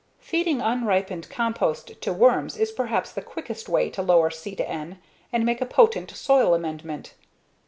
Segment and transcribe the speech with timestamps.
[0.17, 4.97] Feeding unripened compost to worms is perhaps the quickest way to lower C/N
[5.31, 7.13] and make a potent soil amendment.